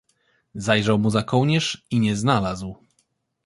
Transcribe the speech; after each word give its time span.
Zajrzał 0.55 0.99
mu 0.99 1.09
za 1.09 1.23
kołnierz 1.23 1.83
i 1.91 1.99
nie 1.99 2.15
znalazł. 2.15 2.75